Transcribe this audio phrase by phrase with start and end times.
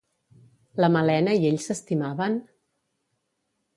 [0.83, 2.39] La Malena i ell s'estimaven?